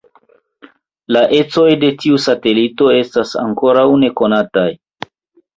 La 1.15 1.21
ecoj 1.39 1.67
de 1.83 1.91
tiu 2.03 2.17
satelito 2.25 2.89
estas 3.03 3.35
ankoraŭ 3.45 3.87
nekonataj. 4.07 4.69